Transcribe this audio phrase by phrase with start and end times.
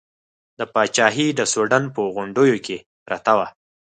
[0.57, 3.47] دا پاچاهي د سوډان په غونډیو کې پرته وه.